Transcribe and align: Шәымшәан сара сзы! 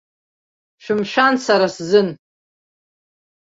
Шәымшәан 0.83 1.35
сара 1.45 1.67
сзы! 1.75 2.01